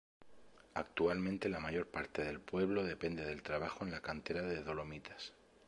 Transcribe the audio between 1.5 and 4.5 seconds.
mayor parte del pueblo depende del trabajo en la cantera